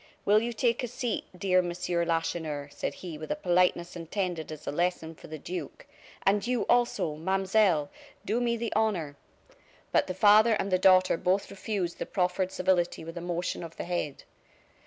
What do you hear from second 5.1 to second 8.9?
for the duke; "and you, also, Mademoiselle, do me the